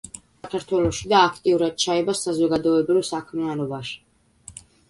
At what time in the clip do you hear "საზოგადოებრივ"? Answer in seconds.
2.21-3.07